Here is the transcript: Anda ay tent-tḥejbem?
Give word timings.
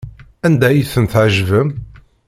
Anda 0.45 0.65
ay 0.69 0.81
tent-tḥejbem? 0.93 1.69